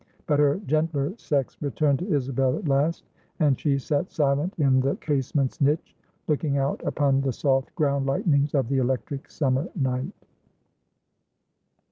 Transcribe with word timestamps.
But 0.25 0.39
her 0.39 0.59
gentler 0.65 1.13
sex 1.19 1.57
returned 1.61 1.99
to 1.99 2.11
Isabel 2.11 2.57
at 2.57 2.67
last; 2.67 3.03
and 3.39 3.59
she 3.59 3.77
sat 3.77 4.09
silent 4.11 4.55
in 4.57 4.79
the 4.79 4.95
casement's 4.95 5.61
niche, 5.61 5.95
looking 6.27 6.57
out 6.57 6.81
upon 6.83 7.21
the 7.21 7.31
soft 7.31 7.75
ground 7.75 8.07
lightnings 8.07 8.55
of 8.55 8.67
the 8.67 8.79
electric 8.79 9.29
summer 9.29 9.69
night. 9.75 10.11